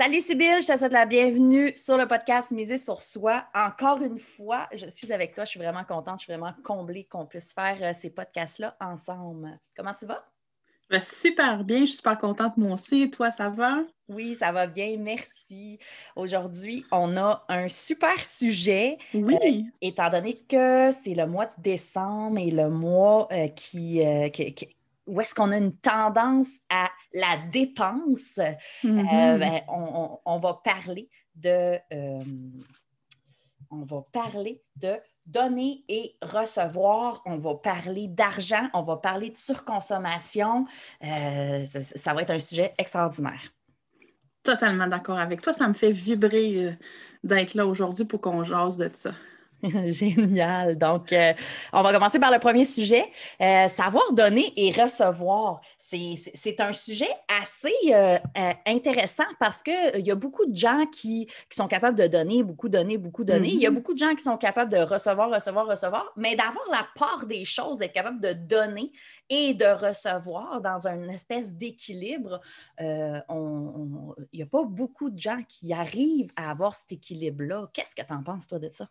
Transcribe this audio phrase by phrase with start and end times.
[0.00, 3.44] Salut Sybille, je te souhaite la bienvenue sur le podcast Miser sur soi.
[3.52, 5.44] Encore une fois, je suis avec toi.
[5.44, 9.58] Je suis vraiment contente, je suis vraiment comblée qu'on puisse faire euh, ces podcasts-là ensemble.
[9.76, 10.24] Comment tu vas?
[11.00, 13.10] super bien, je suis super contente moi aussi.
[13.10, 13.78] Toi, ça va?
[14.08, 15.80] Oui, ça va bien, merci.
[16.14, 18.98] Aujourd'hui, on a un super sujet.
[19.12, 19.36] Oui.
[19.66, 24.00] Euh, étant donné que c'est le mois de décembre et le mois euh, qui,
[25.08, 28.52] où est-ce qu'on a une tendance à la dépense, euh,
[28.84, 29.38] mm-hmm.
[29.38, 29.60] ben,
[30.24, 32.20] on, va parler de euh,
[33.70, 34.94] on va parler de
[35.26, 40.66] donner et recevoir, on va parler d'argent, on va parler de surconsommation.
[41.02, 43.42] Euh, ça, va être un sujet extraordinaire.
[44.42, 45.52] Totalement d'accord avec toi.
[45.52, 46.76] Ça me fait vibrer
[47.24, 49.12] d'être là aujourd'hui pour qu'on jase de ça.
[49.88, 50.78] Génial.
[50.78, 51.32] Donc, euh,
[51.72, 53.04] on va commencer par le premier sujet.
[53.40, 55.60] Euh, savoir donner et recevoir.
[55.78, 57.08] C'est un sujet
[57.42, 58.18] assez euh,
[58.66, 62.98] intéressant parce qu'il y a beaucoup de gens qui, sont capables de donner, beaucoup donner,
[62.98, 63.48] beaucoup donner.
[63.48, 63.74] Il y a mm-hmm.
[63.74, 67.44] beaucoup de gens qui sont capables de recevoir, recevoir, recevoir, mais d'avoir la part des
[67.44, 68.92] choses, d'être capable de donner
[69.28, 72.40] et de recevoir dans une espèce d'équilibre,
[72.78, 73.22] il
[74.32, 77.68] n'y a pas beaucoup de gens qui arrivent à avoir cet équilibre-là.
[77.72, 78.88] Qu'est-ce que tu en penses, toi, de ça?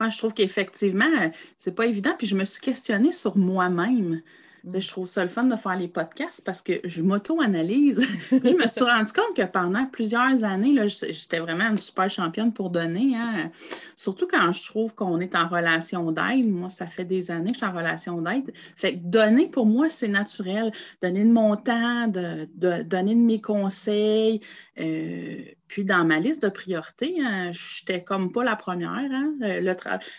[0.00, 2.14] Moi, je trouve qu'effectivement, c'est pas évident.
[2.18, 4.22] Puis je me suis questionnée sur moi-même.
[4.64, 4.78] Mm.
[4.78, 8.00] Je trouve ça le fun de faire les podcasts parce que je m'auto-analyse.
[8.30, 12.70] je me suis rendu compte que pendant plusieurs années, j'étais vraiment une super championne pour
[12.70, 13.12] donner.
[13.16, 13.50] Hein.
[13.96, 16.48] Surtout quand je trouve qu'on est en relation d'aide.
[16.48, 18.52] Moi, ça fait des années que je suis en relation d'aide.
[18.76, 20.72] Fait que donner, pour moi, c'est naturel.
[21.02, 22.46] Donner de mon temps, de,
[22.82, 24.40] donner de mes conseils.
[24.78, 28.90] Euh, puis dans ma liste de priorités, hein, je n'étais comme pas la première.
[28.90, 29.32] Hein.
[29.40, 29.74] Euh,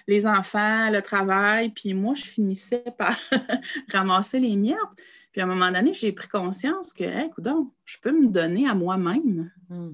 [0.07, 3.15] les enfants, le travail, puis moi, je finissais par
[3.91, 4.79] ramasser les miettes.
[5.31, 7.47] Puis à un moment donné, j'ai pris conscience que, écoute,
[7.85, 9.51] je peux me donner à moi-même.
[9.69, 9.91] Hmm.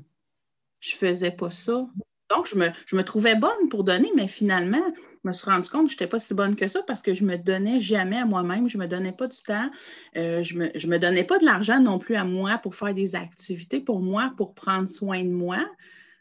[0.80, 1.90] Je ne faisais pas ça.
[2.30, 2.56] Donc, je
[2.96, 4.84] me, trouvais bonne pour donner, mais finalement,
[5.24, 7.14] je me suis rendu compte que je n'étais pas si bonne que ça parce que
[7.14, 9.70] je ne me donnais jamais à moi-même, je ne me donnais pas du temps,
[10.16, 12.94] euh, je ne me, me, donnais pas de l'argent non plus à moi pour faire
[12.94, 15.66] des activités pour moi, pour prendre soin de moi.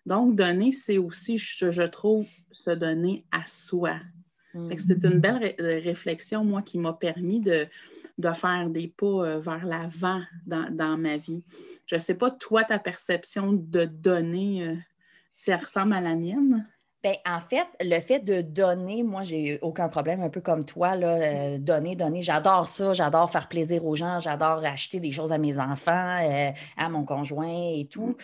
[0.07, 3.97] Donc, donner, c'est aussi, je, trouve, se donner à soi.
[4.79, 7.67] C'est une belle réflexion, moi, qui m'a permis de,
[8.35, 11.45] faire des pas euh, vers l'avant dans, dans, ma vie.
[11.85, 14.75] Je ne sais pas, toi, ta perception de donner, euh,
[15.39, 16.67] ça ressemble à la mienne?
[17.03, 20.97] Bien, en fait, le fait de donner, moi, j'ai aucun problème, un peu comme toi,
[20.97, 22.23] là, euh, donner, donner.
[22.23, 26.51] J'adore ça, j'adore faire plaisir aux gens, j'adore acheter des choses à mes enfants, euh,
[26.77, 28.17] à mon conjoint et tout.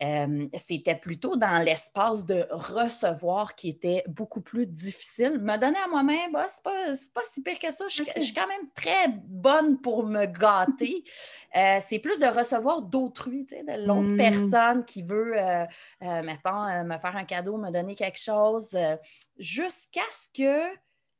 [0.00, 5.40] Euh, c'était plutôt dans l'espace de recevoir qui était beaucoup plus difficile.
[5.40, 7.84] Me donner à moi-même, bah, c'est pas, pas, si pire que ça.
[7.88, 11.04] Je, suis quand même très bonne pour me gâter.
[11.56, 14.16] Euh, c'est plus de recevoir d'autrui, de l'autre hmm.
[14.18, 15.64] personne qui veut, euh,
[16.00, 18.76] mettons, me faire un cadeau, me donner quelque chose,
[19.38, 20.68] jusqu'à ce que,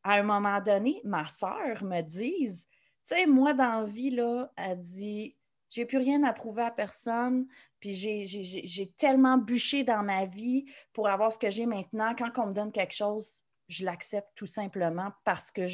[0.04, 2.68] à un moment donné, ma soeur me dise,
[3.08, 5.34] tu sais, moi, dans la vie, là, elle dit,
[5.68, 7.46] j'ai plus rien à prouver à personne.
[7.80, 12.14] Puis j'ai tellement bûché dans ma vie pour avoir ce que j'ai maintenant.
[12.16, 15.66] Quand on me donne quelque chose, je l'accepte tout simplement parce que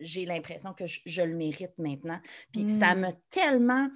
[0.00, 2.20] j'ai l'impression que je, le mérite maintenant.
[2.52, 3.00] Puis ça mm.
[3.00, 3.88] m'a tellement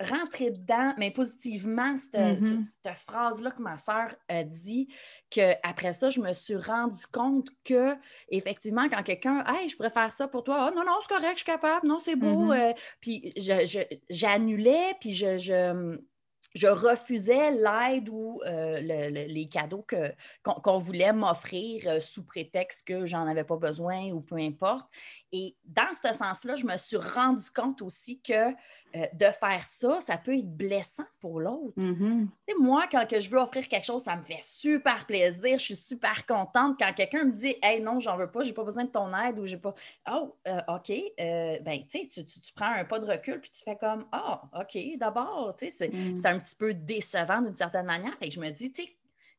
[0.00, 2.62] rentré dedans, mais positivement, mm-hmm.
[2.62, 4.88] cette, phrase-là que ma sœur a dit,
[5.30, 7.94] qu'après ça, je me suis rendu compte que,
[8.28, 11.44] effectivement, quand quelqu'un, hey, je préfère ça pour toi, oh, non, non, c'est correct, je
[11.44, 12.52] suis capable, non, c'est beau.
[12.52, 12.70] Mm-hmm.
[12.70, 13.32] Euh, puis
[14.10, 15.98] j'annulais, puis je je
[16.68, 19.86] refusais l'aide ou euh, les cadeaux
[20.42, 24.88] qu'on, voulait m'offrir euh, sous prétexte que j'en avais pas besoin ou peu importe.
[25.32, 28.50] Et dans ce sens-là, je me suis rendu compte aussi que
[28.96, 31.78] euh, de faire ça, ça peut être blessant pour l'autre.
[31.78, 32.26] Mm-hmm.
[32.58, 35.76] Moi, quand que je veux offrir quelque chose, ça me fait super plaisir, je suis
[35.76, 36.76] super contente.
[36.80, 39.38] Quand quelqu'un me dit Hey, non, j'en veux pas, j'ai pas besoin de ton aide
[39.38, 39.74] ou j'ai pas.
[40.10, 40.36] Oh,
[40.68, 44.42] OK, ben, tu, tu, tu prends un pas de recul puis tu fais comme Ah,
[44.60, 46.26] OK, d'abord, tu sais, mm.
[46.26, 48.16] un petit peu décevant d'une certaine manière.
[48.20, 48.82] et je me dis, tu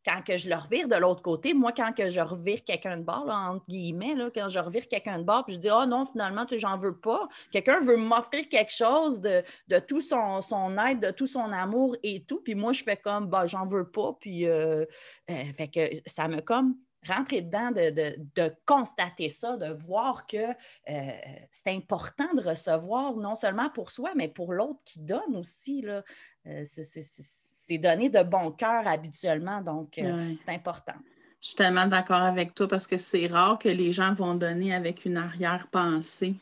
[0.06, 3.03] quand que je le revire de l'autre côté, moi, quand que je revire quelqu'un de
[3.03, 6.06] bord, entre guillemets, là, quand je revire quelqu'un de bord, puis je dis, oh non,
[6.06, 7.27] finalement, tu j'en veux pas.
[7.51, 11.95] Quelqu'un veut m'offrir quelque chose de, de tout son, son, aide, de tout son amour
[12.03, 12.42] et tout.
[12.42, 14.13] Puis moi, je fais comme, bah, j'en veux pas.
[14.19, 14.86] Puis, euh,
[15.30, 16.75] euh, fait que ça me comme
[17.07, 21.12] rentrer dedans, de, constater ça, de voir que euh,
[21.50, 25.81] c'est important de recevoir, non seulement pour soi, mais pour l'autre qui donne aussi.
[25.81, 26.03] Là.
[26.48, 30.95] Euh, c'est donner de bon cœur habituellement, donc euh, c'est important.
[31.42, 34.74] Je suis tellement d'accord avec toi parce que c'est rare que les gens vont donner
[34.74, 36.36] avec une arrière-pensée.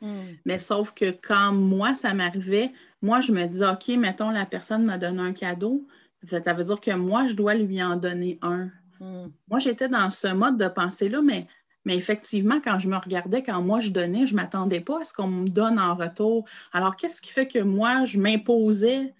[0.00, 0.34] Hmm.
[0.44, 2.72] Mais sauf que quand moi, ça m'arrivait,
[3.02, 5.86] moi, je me disais, OK, mettons, la personne me donne un cadeau,
[6.24, 8.70] ça veut dire que moi, je dois lui en donner un.
[9.00, 9.28] Hmm.
[9.48, 11.46] Moi, j'étais dans ce mode de pensée-là, mais,
[11.84, 15.04] mais effectivement, quand je me regardais, quand moi je donnais, je ne m'attendais pas à
[15.04, 16.46] ce qu'on me donne en retour.
[16.72, 19.14] Alors, qu'est-ce qui fait que moi, je m'imposais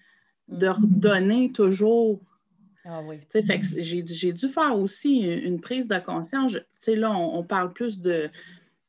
[0.47, 0.71] de hmm.
[0.71, 2.21] redonner toujours?
[2.89, 3.19] Ah oui.
[3.77, 6.57] j'ai, dû faire aussi une prise de conscience.
[6.87, 8.29] là, on, parle plus de,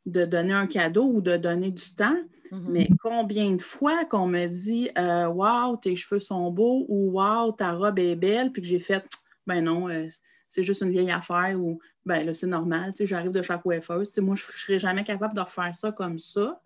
[0.06, 2.16] de donner un cadeau ou de donner du temps.
[2.52, 2.68] Mm-hmm.
[2.68, 7.52] Mais combien de fois qu'on me dit euh, Waouh, tes cheveux sont beaux ou Waouh,
[7.52, 9.04] ta robe est belle, puis que j'ai fait
[9.46, 10.08] Ben non, euh,
[10.48, 14.16] c'est juste une vieille affaire ou ben là, c'est normal, j'arrive de chaque coiffeuse.
[14.18, 16.60] Moi, je ne serais jamais capable de refaire ça comme ça.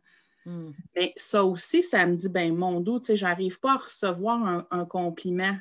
[0.47, 0.71] Mm.
[0.97, 5.57] Mais ça aussi, ça me dit ben mon dos, j'arrive pas à recevoir un, compliment.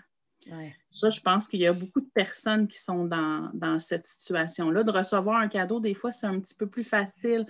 [0.89, 4.83] Ça, je pense qu'il y a beaucoup de personnes qui sont dans, dans cette situation-là.
[4.83, 7.45] De recevoir un cadeau, des fois, c'est un petit peu plus facile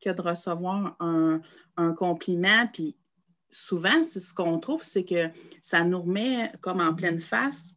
[0.00, 1.40] que de recevoir un,
[1.94, 2.66] compliment.
[2.72, 2.96] Puis
[3.50, 5.30] souvent, c'est ce qu'on trouve, c'est que
[5.62, 7.74] ça nous remet comme en pleine face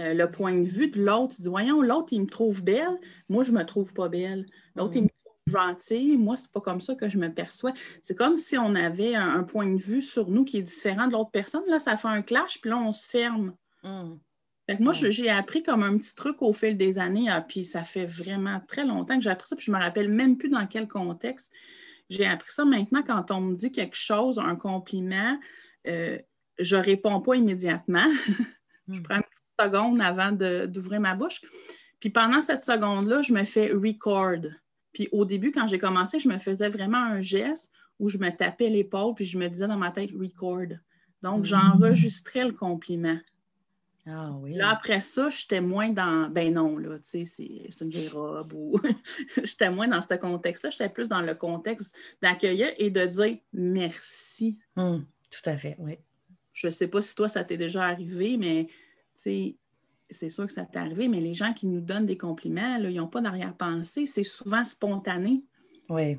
[0.00, 1.36] euh, le point de vue de l'autre.
[1.36, 2.98] Tu dis, voyons, l'autre, il me trouve belle,
[3.28, 4.46] moi, je ne me trouve pas belle.
[4.74, 7.72] L'autre, il me trouve gentille, moi, c'est pas comme ça que je me perçois.
[8.02, 11.12] C'est comme si on avait un, point de vue sur nous qui est différent de
[11.12, 11.62] l'autre personne.
[11.68, 13.54] Là, ça fait un clash, puis là, on se ferme.
[13.84, 14.16] Mm
[14.78, 18.04] moi, j'ai appris comme un petit truc au fil des années, ah, puis ça fait
[18.04, 20.86] vraiment très longtemps que j'ai appris ça, puis je me rappelle même plus dans quel
[20.86, 21.50] contexte.
[22.08, 25.38] J'ai appris ça maintenant quand on me dit quelque chose, un compliment,
[25.86, 26.18] euh,
[26.58, 28.06] je ne réponds pas immédiatement.
[28.88, 29.22] je prends une
[29.60, 31.40] petite seconde avant d'ouvrir ma bouche.
[32.00, 34.46] Puis pendant cette seconde-là, je me fais record.
[34.92, 38.30] Puis au début, quand j'ai commencé, je me faisais vraiment un geste où je me
[38.30, 40.78] tapais l'épaule, puis je me disais dans ma tête record.
[41.22, 43.18] Donc, j'enregistrais le compliment.
[44.06, 48.08] Ah là, après ça, j'étais moins dans ben non, là, tu sais, c'est une vieille
[48.08, 48.80] robe ou
[49.44, 54.58] j'étais moins dans ce contexte-là, j'étais plus dans le contexte d'accueillir et de dire merci.
[54.76, 55.98] Hum, tout à fait, oui.
[56.54, 58.68] Je ne sais pas si toi, ça t'est déjà arrivé, mais
[59.22, 62.90] c'est sûr que ça t'est arrivé, mais les gens qui nous donnent des compliments, là,
[62.90, 65.42] ils n'ont pas d'arrière-pensée, c'est souvent spontané.
[65.88, 66.18] Oui.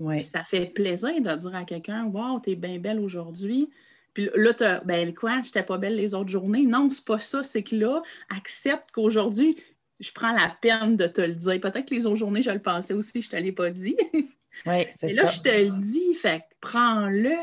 [0.00, 0.22] Oui.
[0.24, 3.70] ça fait plaisir de dire à quelqu'un Wow, t'es bien belle aujourd'hui.
[4.12, 6.66] Puis là, tu ben quoi, j'étais pas belle les autres journées.
[6.66, 7.42] Non, c'est pas ça.
[7.42, 9.56] C'est que là, accepte qu'aujourd'hui,
[10.00, 11.60] je prends la peine de te le dire.
[11.60, 13.96] Peut-être que les autres journées, je le pensais aussi, je ne te l'ai pas dit.
[14.66, 15.12] Oui, c'est ça.
[15.12, 17.34] Et là, je te le dis, fait prends-le.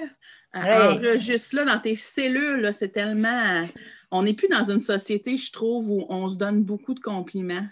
[0.56, 2.72] Euh, enregistre-le dans tes cellules.
[2.72, 3.68] C'est tellement.
[4.12, 7.66] On n'est plus dans une société, je trouve, où on se donne beaucoup de compliments.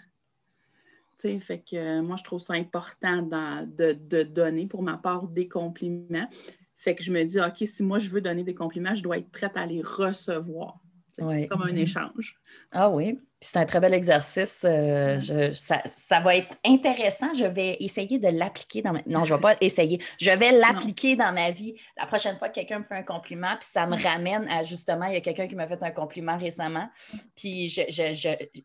[1.18, 5.28] sais, fait que euh, moi, je trouve ça important de, de, donner pour ma part
[5.28, 6.28] des compliments.
[6.76, 9.18] Fait que je me dis, OK, si moi je veux donner des compliments, je dois
[9.18, 10.80] être prête à les recevoir.
[11.12, 12.38] C'est comme un échange.
[12.72, 14.60] Ah oui, c'est un très bel exercice.
[14.64, 15.18] Euh,
[15.52, 17.32] ça, va être intéressant.
[17.34, 19.00] Je vais essayer de l'appliquer dans ma...
[19.06, 20.00] Non, je ne vais pas essayer.
[20.20, 21.74] Je vais l'appliquer dans ma vie.
[21.96, 25.06] La prochaine fois que quelqu'un me fait un compliment, puis ça me ramène à justement,
[25.06, 26.88] il y a quelqu'un qui m'a fait un compliment récemment,
[27.34, 27.82] puis je,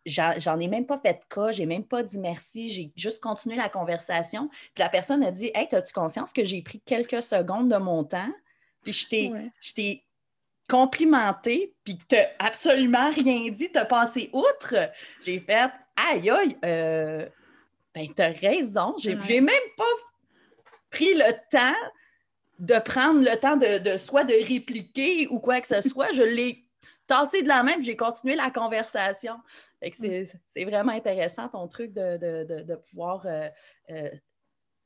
[0.05, 3.55] j'en ai même pas fait de cas, j'ai même pas dit merci, j'ai juste continué
[3.55, 4.49] la conversation.
[4.49, 8.03] Puis la personne a dit Hey, as-tu conscience que j'ai pris quelques secondes de mon
[8.03, 8.31] temps?
[8.83, 10.05] Puis je t'ai
[10.67, 14.75] complimenté, puis que tu absolument rien dit, tu as passé outre.
[15.23, 17.25] J'ai fait aïe aïe, euh,
[17.93, 19.83] ben t'as raison, j'ai même pas
[20.89, 21.89] pris le temps
[22.59, 26.13] de prendre le temps de, soit de répliquer ou quoi que ce soit.
[26.13, 26.63] Je l'ai
[27.07, 29.35] tassé de la main, j'ai continué la conversation.
[29.91, 33.49] C'est vraiment intéressant ton truc de, pouvoir euh,
[33.91, 34.09] euh,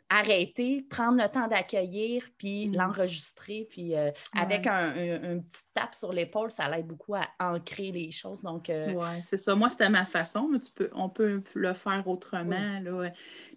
[0.09, 2.75] arrêter, prendre le temps d'accueillir, puis mm.
[2.75, 8.11] l'enregistrer, puis euh, avec un, petit tape sur l'épaule, ça l'aide beaucoup à ancrer les
[8.11, 8.41] choses.
[8.41, 9.55] Donc, euh, Oui, c'est ça.
[9.55, 12.79] Moi, c'était ma façon, mais tu peux, on peut le faire autrement.
[12.81, 13.11] Là.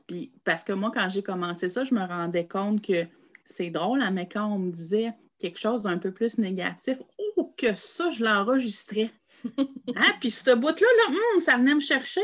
[0.06, 3.06] Puis, parce que moi, quand j'ai commencé ça, je me rendais compte que
[3.44, 6.98] c'est drôle, hein, mais quand on me disait quelque chose d'un peu plus négatif,
[7.36, 9.10] oh, que ça, je l'enregistrais.
[9.58, 10.12] hein?
[10.20, 12.22] Puis, ce bout-là, là, hum, ça venait me chercher.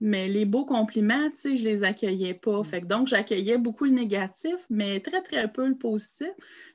[0.00, 2.60] Mais les beaux compliments, tu sais, je les accueillais pas.
[2.60, 2.64] Mm.
[2.64, 6.28] Fait que donc, j'accueillais beaucoup le négatif, mais très, très peu le positif.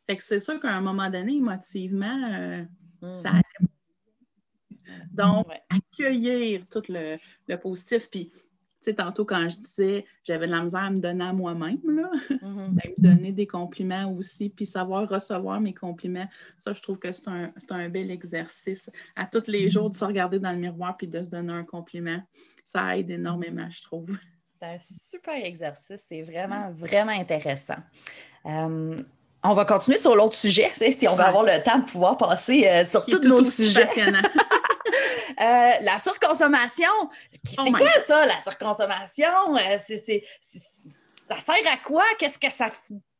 [0.07, 2.63] Fait que c'est sûr qu'à un moment donné, émotivement, euh,
[3.13, 3.35] ça mm.
[3.35, 3.67] allait.
[5.11, 8.09] Donc, accueillir tout le, positif.
[8.09, 8.31] Puis,
[8.81, 12.09] sais, tantôt, quand je disais j'avais de la misère à me donner à moi-même, là,
[12.29, 12.69] mm-hmm.
[12.69, 16.27] ben, me donner des compliments aussi, puis savoir recevoir mes compliments,
[16.59, 18.89] ça, je trouve que c'est un, un, bel exercice.
[19.15, 21.63] À tous les jours, de se regarder dans le miroir puis de se donner un
[21.63, 22.21] compliment,
[22.63, 24.09] ça aide énormément, je trouve.
[24.45, 26.05] C'est un super exercice.
[26.07, 27.77] C'est vraiment, vraiment intéressant.
[28.45, 29.01] Euh,
[29.43, 32.67] on va continuer sur l'autre sujet, si on va avoir le temps de pouvoir passer
[32.67, 33.87] euh, sur tous nos sujets.
[35.39, 37.09] Euh, la surconsommation,
[37.43, 39.55] c'est oh quoi ça, la surconsommation?
[39.55, 42.03] Euh, ça sert à quoi?
[42.19, 42.67] Qu'est-ce que ça,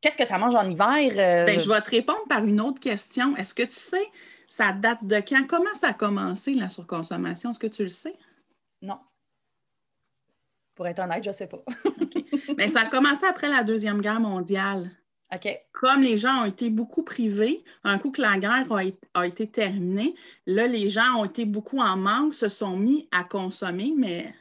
[0.02, 1.46] qu'est-ce que ça mange en hiver?
[1.46, 3.36] Ben, je vais te répondre par une autre question.
[3.38, 4.06] Est-ce que tu sais,
[4.48, 5.48] ça date de quand?
[5.48, 7.52] Comment ça a commencé, la surconsommation?
[7.52, 8.16] Est-ce que tu le sais?
[8.82, 9.00] Non.
[10.76, 11.64] Pour être honnête, je ne sais pas.
[12.58, 14.90] Ben, ça a commencé après la Deuxième Guerre mondiale.
[15.72, 18.68] Comme les gens ont été beaucoup privés, un coup que la guerre
[19.14, 20.14] a, été terminée,
[20.46, 24.34] là, les gens ont été beaucoup en manque, se sont mis à consommer, mais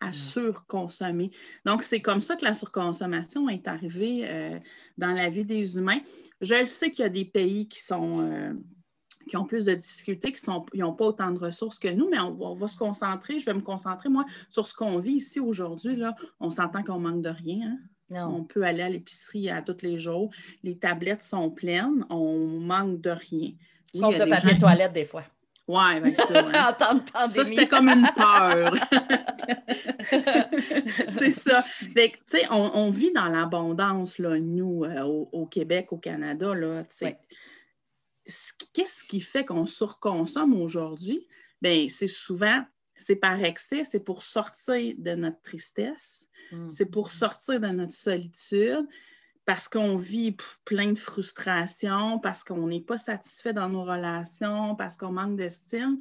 [0.00, 1.32] à surconsommer.
[1.66, 4.58] Donc, c'est comme ça que la surconsommation est arrivée euh,
[4.96, 6.00] dans la vie des humains.
[6.40, 8.54] Je sais qu'il y a des pays qui sont euh,
[9.28, 12.54] qui ont plus de difficultés, qui n'ont pas autant de ressources que nous, mais on,
[12.54, 16.02] va se concentrer, je vais me concentrer, moi, sur ce qu'on vit ici aujourd'hui.
[16.40, 17.72] On s'entend qu'on manque de rien.
[17.72, 17.78] Hein.
[18.10, 20.30] On peut aller à l'épicerie à tous les jours.
[20.62, 22.06] Les tablettes sont pleines.
[22.10, 23.52] On manque de rien.
[23.94, 25.24] Sauf de papier de toilette des fois.
[25.66, 26.76] Oui, ben ça.
[27.28, 28.72] ça, c'était comme une peur.
[31.10, 31.62] c'est ça.
[32.50, 36.54] on, on, vit dans l'abondance, nous, euh, au, Québec, au Canada.
[38.72, 41.26] Qu'est-ce qui fait qu'on surconsomme aujourd'hui?
[41.60, 42.64] Ben, c'est souvent
[42.98, 46.68] c'est par excès, c'est pour sortir de notre tristesse, mm.
[46.68, 48.86] c'est pour sortir de notre solitude,
[49.44, 54.96] parce qu'on vit plein de frustration, parce qu'on n'est pas satisfait dans nos relations, parce
[54.96, 55.98] qu'on manque d'estime.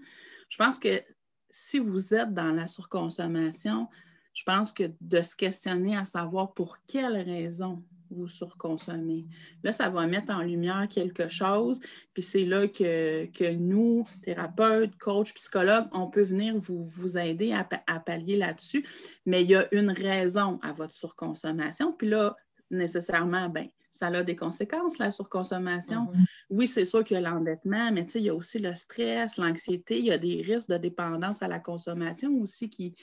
[0.50, 1.02] Je pense que
[1.50, 3.88] si vous êtes dans la surconsommation,
[4.34, 9.26] je pense que de se questionner à savoir pour quelles raisons vous surconsommez.
[9.64, 11.80] Là, ça va mettre en lumière quelque chose,
[12.14, 18.00] puis c'est là que, nous, thérapeutes, coachs, psychologues, on peut venir vous, vous aider à,
[18.00, 18.86] pallier là-dessus.
[19.26, 22.36] Mais il y a une raison à votre surconsommation, puis là,
[22.70, 26.06] nécessairement, ben, ça a des conséquences, la surconsommation.
[26.06, 26.26] Mm-hmm.
[26.52, 29.98] Oui, c'est sûr qu'il y a l'endettement, mais il y a aussi le stress, l'anxiété,
[29.98, 32.96] il y a des risques de dépendance à la consommation aussi qui,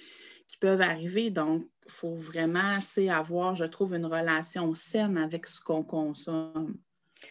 [0.46, 1.30] qui peuvent arriver.
[1.30, 2.74] Donc, faut vraiment
[3.10, 6.76] avoir, je trouve, une relation saine avec ce qu'on consomme.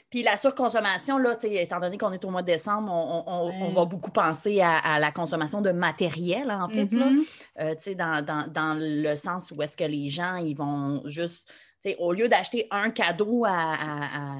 [0.09, 4.11] Puis la surconsommation, là, étant donné qu'on est au mois de décembre, on, va beaucoup
[4.11, 7.25] penser à, la consommation de matériel, en fait, mm-hmm.
[7.59, 11.53] euh, dans, dans, dans, le sens où est-ce que les gens, ils vont juste,
[11.99, 14.37] au lieu d'acheter un cadeau à, à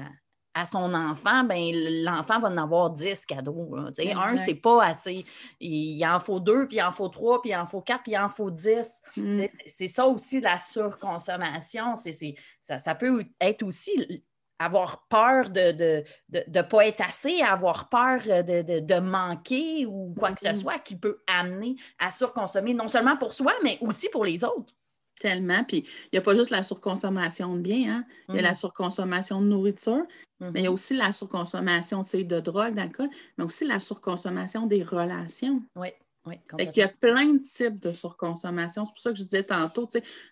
[0.64, 1.72] son enfant, ben,
[2.04, 3.76] l'enfant va en avoir 10 cadeaux.
[3.76, 5.24] Un, c'est pas assez.
[5.60, 8.12] Il en faut deux, puis il en faut trois, puis il en faut quatre, puis
[8.12, 9.02] il en faut dix.
[9.16, 9.44] Mm.
[9.66, 11.94] C'est ça aussi la surconsommation.
[12.60, 14.22] ça, ça peut être aussi
[14.58, 20.14] avoir peur de ne de, de, pas être assez, avoir peur de, de manquer ou
[20.16, 20.60] quoi que ce mm-hmm.
[20.60, 24.72] soit qui peut amener à surconsommer, non seulement pour soi, mais aussi pour les autres.
[25.20, 25.64] Tellement.
[25.64, 28.04] Puis il n'y a pas juste la surconsommation de biens, hein?
[28.28, 28.56] il y a la mm.
[28.56, 30.04] surconsommation de nourriture,
[30.40, 34.82] mais il y a aussi la surconsommation de drogue, d'alcool, mais aussi la surconsommation des
[34.82, 35.62] relations.
[35.76, 35.88] Oui.
[36.26, 38.86] Oui, il y a plein de types de surconsommation.
[38.86, 39.86] C'est pour ça que je disais tantôt,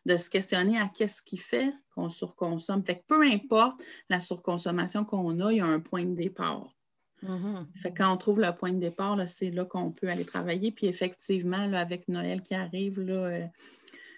[0.06, 2.82] de se questionner à qu'est-ce qui fait qu'on surconsomme.
[2.82, 6.74] Fait que peu importe la surconsommation qu'on a, il y a un point de départ.
[7.22, 7.66] Mm-hmm.
[7.76, 10.72] Fait quand on trouve le point de départ, c'est là qu'on peut aller travailler.
[10.72, 13.46] Puis effectivement, là, avec Noël qui arrive, là, euh,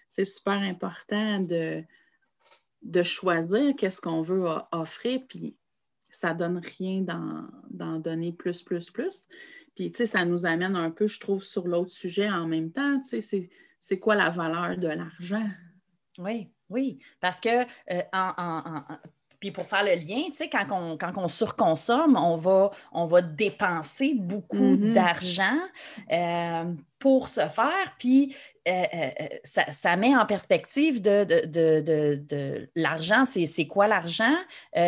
[0.08, 1.82] c'est super important de,
[2.82, 5.56] de choisir qu'est-ce qu'on veut offrir, puis
[6.10, 7.00] ça ne donne rien
[7.70, 9.26] d'en donner plus, plus, plus.
[9.74, 12.70] Puis, tu sais, ça nous amène un peu, je trouve, sur l'autre sujet en même
[12.70, 13.48] temps, tu sais,
[13.80, 15.48] c'est quoi la valeur de l'argent?
[16.18, 18.82] Oui, oui, parce que euh, en,
[19.44, 23.04] puis pour faire le lien, tu sais, quand on, quand on surconsomme, on va, on
[23.04, 24.92] va dépenser beaucoup mm-hmm.
[24.92, 25.58] d'argent
[26.10, 26.72] euh,
[27.04, 27.94] pour se faire.
[27.98, 28.34] Puis
[28.66, 33.24] euh, euh, euh, ça, met en perspective de, de, l'argent.
[33.26, 34.34] C'est quoi l'argent?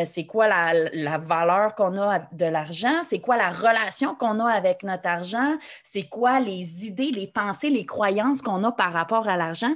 [0.06, 3.02] c'est quoi la, valeur qu'on a de l'argent?
[3.02, 5.58] C'est quoi la relation qu'on a avec notre argent?
[5.85, 9.75] C'est quoi les idées, les pensées, les croyances qu'on a par rapport à l'argent?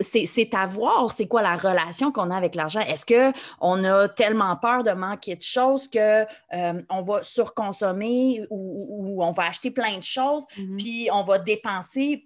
[0.00, 2.80] C'est à voir, c'est quoi la relation qu'on a avec l'argent.
[2.80, 9.44] Est-ce qu'on a tellement peur de manquer de choses qu'on va surconsommer ou, on va
[9.44, 10.76] acheter plein de choses, mm-hmm.
[10.76, 11.67] puis on va dépenser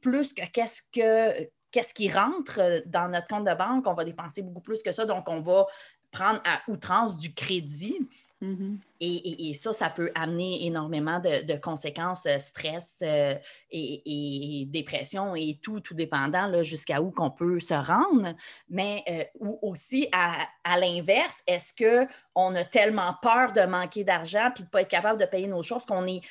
[0.01, 4.05] plus que qu'est-ce que qu'est-ce qui rentre euh, dans notre compte de banque, on va
[4.05, 5.07] dépenser beaucoup plus que ça.
[5.07, 5.67] Donc, on va
[6.11, 7.97] prendre à outrance du crédit
[8.43, 8.79] Mm-hmm.
[8.99, 13.37] et, ça, ça peut amener énormément de, conséquences, euh, stress euh,
[13.71, 18.35] et, dépression et tout, tout dépendant jusqu'à où qu'on peut se rendre.
[18.69, 24.51] Mais euh, ou aussi, à, à l'inverse, est-ce qu'on a tellement peur de manquer d'argent
[24.53, 26.23] puis de ne pas être capable de payer nos choses qu'on est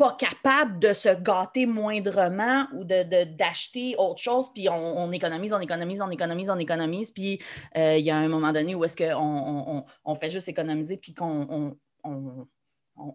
[0.00, 5.60] pas capable de se gâter moindrement ou d'acheter de, autre chose, puis on, économise, on
[5.60, 7.38] économise, on économise, on économise, puis
[7.76, 11.12] euh, il y a un moment donné où est-ce qu'on on, fait juste économiser, puis
[11.12, 12.46] qu'on on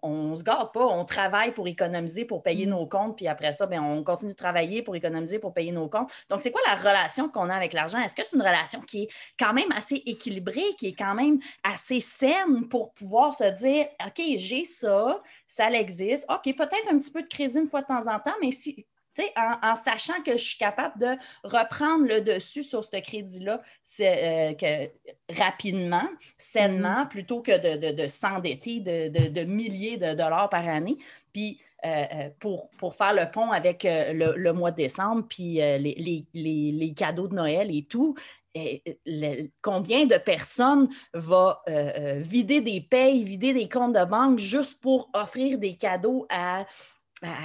[0.04, 2.70] ne se garde pas, on travaille pour économiser, pour payer mm.
[2.70, 5.88] nos comptes, puis après ça, bien, on continue de travailler pour économiser, pour payer nos
[5.88, 6.12] comptes.
[6.30, 8.00] Donc, c'est quoi la relation qu'on a avec l'argent?
[8.00, 9.08] Est-ce que c'est une relation qui est
[9.40, 14.22] quand même assez équilibrée, qui est quand même assez saine pour pouvoir se dire, OK,
[14.38, 18.08] j'ai ça, ça existe, OK, peut-être un petit peu de crédit une fois de temps
[18.08, 18.86] en temps, mais si,
[19.36, 23.62] en, en, sachant que je suis capable de reprendre le dessus sur ce crédit-là
[24.02, 24.54] euh,
[25.30, 26.08] rapidement,
[26.38, 27.08] sainement, mm-hmm.
[27.08, 30.98] plutôt que de, s'endetter de, milliers de dollars par année.
[31.34, 36.94] Puis euh, euh, pour, pour, faire le pont avec le, mois de décembre, puis les,
[36.96, 38.16] cadeaux de Noël et tout,
[39.62, 41.54] combien de personnes vont
[42.18, 46.66] vider des payes, vider des comptes de banque juste pour offrir des cadeaux à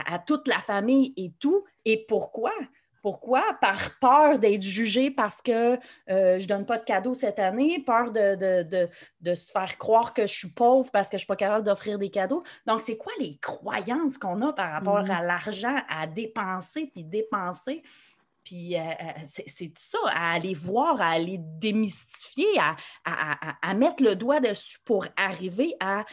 [0.07, 1.65] à, toute la famille et tout.
[1.85, 2.53] Et pourquoi?
[3.03, 3.43] Pourquoi?
[3.61, 5.75] Par peur d'être jugé parce que
[6.11, 10.23] euh, je ne donne pas de cadeaux cette année, peur de, se faire croire que
[10.23, 12.43] je suis pauvre parce que je ne suis pas capable d'offrir des cadeaux.
[12.67, 15.19] Donc, c'est quoi les croyances qu'on a par rapport mm-hmm.
[15.19, 17.83] à l'argent à dépenser puis dépenser?
[18.45, 22.47] Puis euh, euh, c'est ça, à aller voir, à aller démystifier,
[23.05, 26.05] à, mettre le doigt dessus pour arriver à,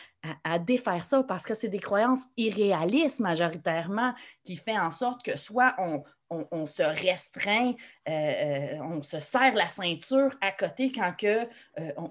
[0.59, 5.73] défaire ça, parce que c'est des croyances irréalistes majoritairement qui fait en sorte que soit
[5.79, 7.73] on, se restreint,
[8.09, 11.47] euh, on se serre la ceinture à côté quand que,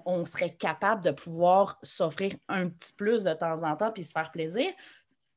[0.05, 4.13] on, serait capable de pouvoir s'offrir un petit plus de temps en temps puis se
[4.13, 4.73] faire plaisir,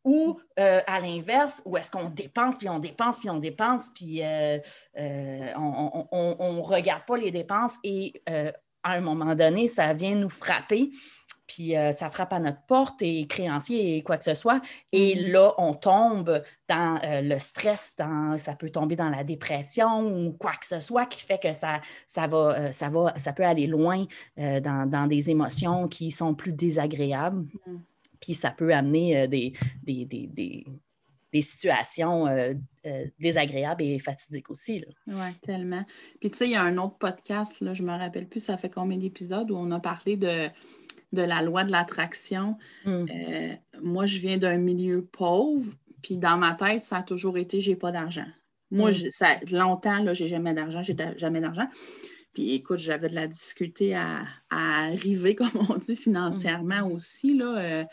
[0.05, 4.23] ou euh, à l'inverse, où est-ce qu'on dépense, puis on dépense, puis on dépense, puis
[4.23, 4.59] euh,
[4.99, 8.23] euh, on ne regarde pas les dépenses et
[8.83, 10.91] à un moment donné, ça vient nous frapper,
[11.47, 14.63] puis ça frappe à notre porte et créancier et quoi que ce soit.
[14.93, 15.33] Et mm-hmm.
[15.33, 20.53] là, on tombe dans le stress, dans, ça peut tomber dans la dépression ou quoi
[20.53, 24.07] que ce soit qui fait que ça, ça, va, ça, va, ça peut aller loin
[24.37, 27.45] dans, des émotions qui sont plus désagréables.
[27.67, 27.81] Mm.
[28.21, 29.53] Puis ça peut amener euh, des,
[29.83, 32.55] des, situations euh,
[32.87, 34.85] euh, désagréables et fatidiques aussi.
[35.07, 35.85] Oui, tellement.
[36.21, 38.41] Puis tu sais, il y a un autre podcast, là, je ne me rappelle plus,
[38.41, 40.49] ça fait combien d'épisodes où on a parlé de,
[41.13, 42.57] de la loi de l'attraction.
[42.85, 43.07] Hmm.
[43.81, 47.77] moi, je viens d'un milieu pauvre, puis dans ma tête, ça a toujours été j'ai
[47.77, 48.27] pas d'argent.
[48.71, 49.11] Moi, hmm.
[49.11, 51.69] ça, longtemps, là, j'ai jamais d'argent, j'ai jamais d'argent.
[52.33, 56.93] Puis écoute, j'avais de la difficulté à, arriver, comme on dit, financièrement mm.
[56.93, 57.37] aussi.
[57.37, 57.85] Là, euh,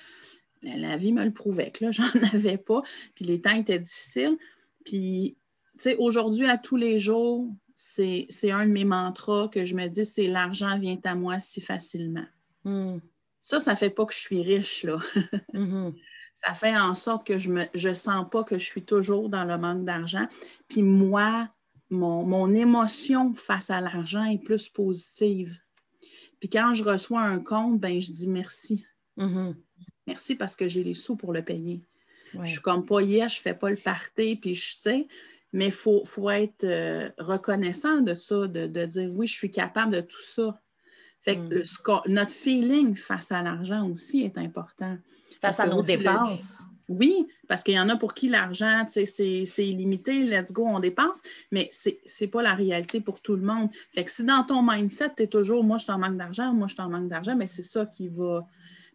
[0.64, 2.82] la, vie me le prouvait que là, j'en avais pas.
[3.16, 4.38] Puis les temps étaient difficiles.
[4.86, 5.38] Puis,
[5.74, 9.88] tu sais, aujourd'hui, à tous les jours, c'est un de mes mantras que je me
[9.88, 12.26] dis, c'est l'argent vient à moi si facilement.
[12.64, 12.98] Mm.
[13.40, 14.98] Ça, ça fait pas que je suis riche, là.
[15.54, 15.94] Mm-hmm.
[16.34, 19.58] Ça fait en sorte que je ne sens pas que je suis toujours dans le
[19.58, 20.28] manque d'argent.
[20.68, 21.50] Puis moi,
[21.90, 25.58] mon, émotion face à l'argent est plus positive.
[26.40, 28.86] Puis quand je reçois un compte, ben, je dis merci.
[29.18, 29.56] Mm-hmm.
[30.08, 31.82] Merci parce que j'ai les sous pour le payer.
[32.34, 35.08] Je Je suis comme pas hier, je ne fais pas le party, puis je sais,
[35.54, 40.02] mais il faut, être euh, reconnaissant de ça, de, dire oui, je suis capable de
[40.02, 40.60] tout ça.
[41.22, 42.14] Fait que mm.
[42.14, 44.98] notre feeling face à l'argent aussi est important.
[45.42, 46.64] Face à nos dépenses.
[46.90, 51.22] Oui, parce qu'il y en a pour qui l'argent, c'est illimité, let's go, on dépense,
[51.52, 53.70] mais ce n'est pas la réalité pour tout le monde.
[53.92, 56.68] Fait que si dans ton mindset, tu es toujours, moi, je t'en manque d'argent, moi,
[56.68, 58.46] je t'en manque d'argent, mais c'est ça qui va.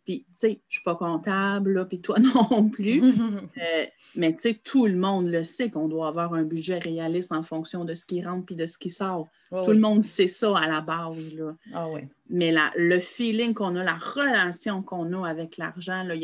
[0.05, 2.16] Puis, tu sais, je ne suis pas comptable, puis toi
[2.50, 3.02] non plus.
[3.59, 7.33] Euh, mais, tu sais, tout le monde le sait qu'on doit avoir un budget réaliste
[7.33, 9.28] en fonction de ce qui rentre puis de ce qui sort.
[9.50, 11.35] tout le monde sait ça à la base.
[11.35, 11.55] Là.
[11.72, 11.87] Ah
[12.28, 16.14] mais la, le feeling qu'on a, la relation qu'on a avec l'argent, là,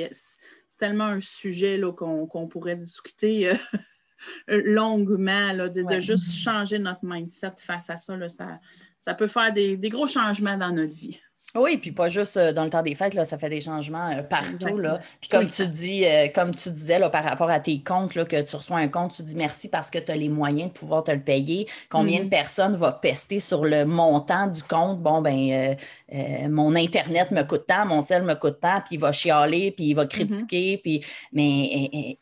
[0.78, 3.54] c'est tellement un sujet qu'on pourrait discuter euh,
[4.48, 8.28] longuement, de, juste changer notre mindset face à ça.
[8.28, 8.60] ça,
[9.00, 11.20] ça peut faire des, gros changements dans notre vie.
[11.54, 14.10] Oui, puis pas juste euh, dans le temps des fêtes, là, ça fait des changements
[14.10, 14.76] euh, partout.
[14.76, 15.00] Là.
[15.20, 18.42] Puis comme tu dis, comme tu disais là, par rapport à tes comptes, là, que
[18.42, 21.04] tu reçois un compte, tu dis merci parce que tu as les moyens de pouvoir
[21.04, 21.66] te le payer.
[21.88, 22.28] Combien de mm-hmm.
[22.28, 25.00] personnes vont pester sur le montant du compte?
[25.00, 25.76] Bon, ben
[26.48, 29.86] mon Internet me coûte tant, mon sel me coûte tant, puis il va chialer, puis
[29.86, 30.08] il va mm-hmm.
[30.08, 32.18] critiquer, puis mais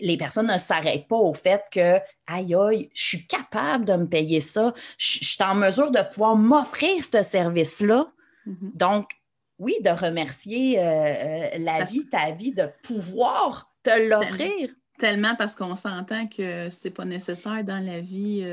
[0.00, 4.06] les personnes ne s'arrêtent pas au fait que, aïe, aïe, je suis capable de me
[4.06, 8.06] payer ça, je, suis en mesure de pouvoir m'offrir ce service-là.
[8.46, 8.76] Mm-hmm.
[8.76, 9.10] Donc,
[9.58, 14.70] oui, de remercier la vie, ta vie, de pouvoir te l'offrir.
[14.98, 18.44] Tellement parce qu'on s'entend que c'est pas nécessaire dans la vie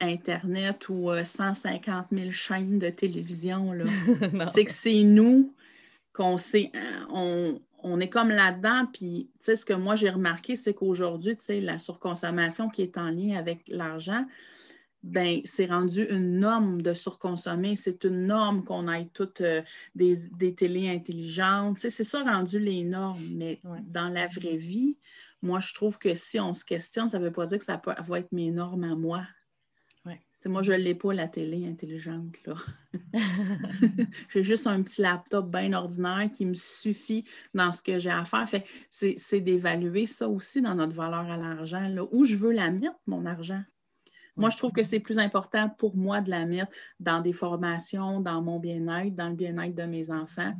[0.00, 3.72] Internet ou 150 000 chaînes de télévision.
[4.52, 5.54] c'est que c'est nous
[6.12, 6.72] qu'on sait,
[7.10, 11.36] on, on est comme là-dedans, puis tu sais, ce que moi j'ai remarqué, c'est qu'aujourd'hui,
[11.36, 14.24] tu sais, la surconsommation qui est en lien avec l'argent,
[15.02, 17.76] ben c'est rendu une norme de surconsommer.
[17.76, 19.62] C'est une norme qu'on ait toutes euh,
[19.94, 21.78] des, des télés intelligentes.
[21.78, 23.26] C'est ça rendu les normes.
[23.34, 24.96] Mais dans la vraie vie,
[25.42, 27.78] moi, je trouve que si on se questionne, ça ne veut pas dire que ça
[27.78, 29.22] peut, va être mes normes à moi
[30.46, 32.36] moi, je ne l'ai pas, la télé intelligente.
[32.46, 32.54] là.
[34.30, 38.24] j'ai juste un petit laptop bien ordinaire qui me suffit dans ce que j'ai à
[38.24, 38.48] faire.
[38.48, 41.92] Fait c'est d'évaluer ça aussi dans notre valeur à l'argent.
[42.12, 43.62] Où je veux la mettre, mon argent?
[44.38, 48.20] Moi, je trouve que c'est plus important pour moi de la mettre dans des formations,
[48.20, 50.54] dans mon bien-être, dans le bien-être de mes enfants.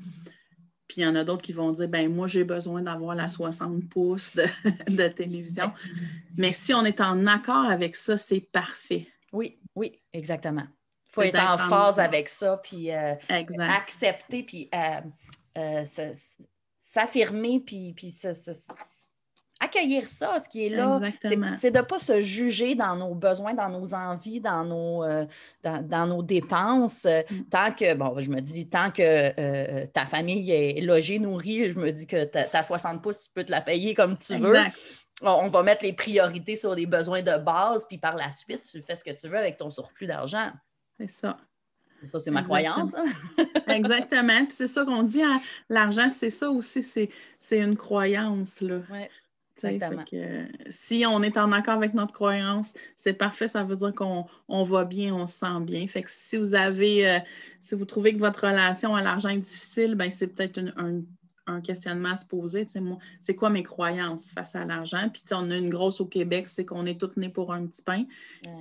[0.89, 3.29] Puis il y en a d'autres qui vont dire, ben moi, j'ai besoin d'avoir la
[3.29, 4.45] 60 pouces de,
[4.91, 5.71] de télévision.
[6.37, 9.07] Mais si on est en accord avec ça, c'est parfait.
[9.33, 10.67] Oui, oui, exactement.
[11.11, 13.15] Il faut être en phase avec ça, puis euh,
[13.59, 15.01] accepter, puis euh,
[15.57, 16.13] euh,
[16.79, 18.11] s'affirmer, puis, puis
[19.69, 21.01] accueillir ça, ce qui est là.
[21.57, 25.05] C'est de ne pas se juger dans nos besoins, dans nos envies, dans nos,
[25.63, 27.05] dans, nos dépenses.
[27.05, 27.43] Mm.
[27.51, 31.91] Tant que, bon, je me dis, tant que ta famille est logée, nourrie, je me
[31.91, 34.55] dis que ta 60 pouces, tu peux te la payer comme tu veux
[35.23, 38.81] on va mettre les priorités sur les besoins de base, puis par la suite, tu
[38.81, 40.51] fais ce que tu veux avec ton surplus d'argent.
[40.99, 41.37] C'est ça.
[42.05, 42.95] Ça, c'est ma croyance.
[42.95, 43.05] Hein?
[43.67, 44.45] Exactement.
[44.45, 48.61] Puis c'est ça qu'on dit, hein, l'argent, c'est ça aussi, c'est une croyance.
[48.61, 48.81] Là.
[49.65, 50.05] Exactement.
[50.69, 54.27] si on est en accord avec notre croyance, c'est parfait, ça veut dire qu'on
[54.65, 55.87] va bien, on se sent bien.
[55.87, 57.19] Fait que si vous avez, euh,
[57.61, 61.03] si vous trouvez que votre relation à l'argent est difficile, ben c'est peut-être une, un
[61.49, 62.67] un questionnement à se poser.
[63.21, 65.09] C'est quoi mes croyances face à l'argent?
[65.13, 67.83] Puis on a une grosse au Québec, c'est qu'on est tous nés pour un petit
[67.83, 68.05] pain.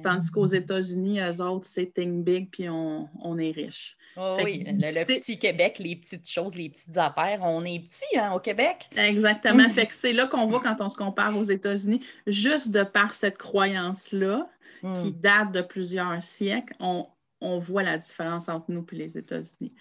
[0.03, 3.97] Tandis qu'aux États-Unis, eux autres, c'est think big, puis on, est riche.
[4.15, 7.39] Oh oui, le, petit Québec, les petites choses, les petites affaires.
[7.43, 8.89] On est petit hein, au Québec.
[8.95, 9.69] Exactement.
[9.69, 13.13] fait que c'est là qu'on voit quand on se compare aux États-Unis, juste de par
[13.13, 14.49] cette croyance-là,
[14.81, 15.19] qui hmm.
[15.21, 17.07] date de plusieurs siècles, on,
[17.41, 19.75] on voit la différence entre nous et les États-Unis.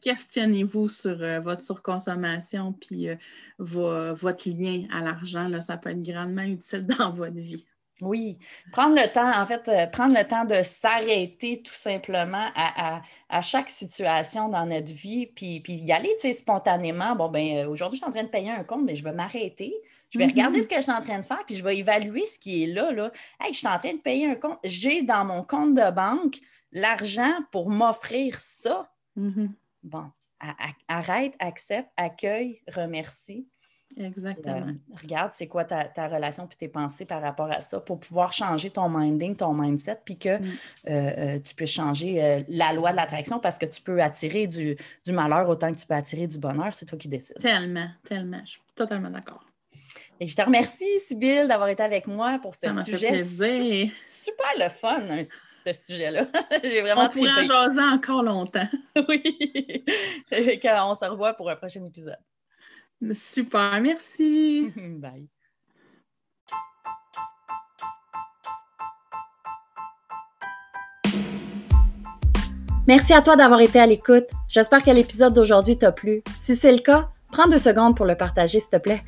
[0.00, 3.16] questionnez-vous sur euh, votre surconsommation puis euh,
[3.58, 5.48] votre lien à l'argent.
[5.60, 7.64] Ça peut être grandement utile dans votre vie.
[8.00, 8.38] Oui,
[8.72, 13.00] prendre le temps, en fait, euh, prendre le temps de s'arrêter tout simplement à,
[13.42, 17.14] chaque situation dans notre vie, puis, puis y aller spontanément.
[17.14, 19.72] Bon, ben aujourd'hui, je suis en train de payer un compte, mais je vais m'arrêter.
[20.10, 20.62] Je vais regarder mm-hmm.
[20.62, 22.66] ce que je suis en train de faire, puis je vais évaluer ce qui est
[22.66, 22.90] là.
[22.90, 23.12] là.
[23.40, 24.58] Hey, je suis en train de payer un compte.
[24.64, 26.40] J'ai dans mon compte de banque
[26.72, 28.90] l'argent pour m'offrir ça.
[29.18, 29.48] Mm-hmm.
[29.84, 30.10] Bon,
[30.88, 33.46] arrête, accepte, accueille, remercie.
[33.98, 34.68] Exactement.
[34.68, 38.32] Euh, regarde, c'est quoi ta, relation puis tes pensées par rapport à ça pour pouvoir
[38.32, 40.44] changer ton minding, ton mindset, puis que mm.
[40.44, 40.50] euh,
[40.88, 45.12] euh, tu peux changer la loi de l'attraction parce que tu peux attirer du, du
[45.12, 46.74] malheur autant que tu peux attirer du bonheur.
[46.74, 47.38] C'est toi qui décides.
[47.38, 48.40] Tellement, tellement.
[48.44, 49.44] Je suis totalement d'accord.
[50.22, 53.20] Et je te remercie, Sybille, d'avoir été avec moi pour ce sujet.
[54.04, 56.26] Super le fun, hein, ce sujet-là.
[56.62, 58.68] J'ai vraiment On pourrait en jaser encore longtemps.
[59.08, 59.84] oui.
[60.30, 62.20] Et on se revoit pour un prochain épisode.
[63.12, 64.72] Super, merci.
[64.76, 65.26] Bye.
[72.86, 74.28] Merci à toi d'avoir été à l'écoute.
[74.46, 76.22] J'espère que l'épisode d'aujourd'hui t'a plu.
[76.38, 79.02] Si c'est le cas, prends deux secondes pour le partager, s'il te plaît.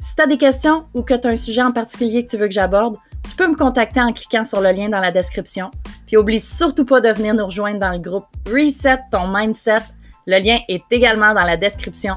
[0.00, 2.36] Si tu as des questions ou que tu as un sujet en particulier que tu
[2.36, 2.96] veux que j'aborde,
[3.28, 5.70] tu peux me contacter en cliquant sur le lien dans la description.
[6.06, 9.82] Puis oublie surtout pas de venir nous rejoindre dans le groupe Reset ton mindset.
[10.26, 12.14] Le lien est également dans la description.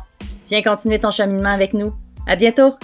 [0.47, 1.93] Viens continuer ton cheminement avec nous.
[2.27, 2.75] À bientôt!